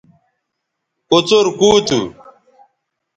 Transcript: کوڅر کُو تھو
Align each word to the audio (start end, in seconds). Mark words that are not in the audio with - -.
کوڅر 1.09 1.45
کُو 1.59 1.71
تھو 1.87 2.01